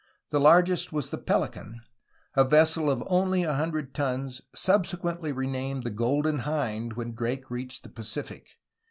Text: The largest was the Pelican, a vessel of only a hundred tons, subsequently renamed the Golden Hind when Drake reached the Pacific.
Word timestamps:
The 0.31 0.39
largest 0.39 0.91
was 0.91 1.11
the 1.11 1.19
Pelican, 1.19 1.79
a 2.35 2.43
vessel 2.43 2.89
of 2.89 3.03
only 3.05 3.43
a 3.43 3.53
hundred 3.53 3.93
tons, 3.93 4.41
subsequently 4.55 5.31
renamed 5.31 5.83
the 5.83 5.91
Golden 5.91 6.39
Hind 6.39 6.93
when 6.93 7.13
Drake 7.13 7.51
reached 7.51 7.83
the 7.83 7.89
Pacific. 7.89 8.57